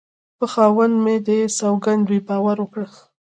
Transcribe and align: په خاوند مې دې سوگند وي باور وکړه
په 0.37 0.45
خاوند 0.53 0.95
مې 1.03 1.15
دې 1.27 1.39
سوگند 1.57 2.03
وي 2.07 2.19
باور 2.27 2.57
وکړه 2.61 2.87